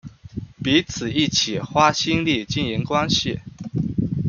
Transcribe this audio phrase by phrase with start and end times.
[0.63, 3.39] 彼此一起花心力經營關係